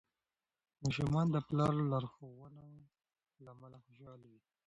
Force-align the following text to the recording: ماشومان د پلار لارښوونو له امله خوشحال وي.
ماشومان 0.83 1.25
د 1.31 1.35
پلار 1.47 1.73
لارښوونو 1.91 2.65
له 3.43 3.49
امله 3.55 3.77
خوشحال 3.85 4.21
وي. 4.29 4.41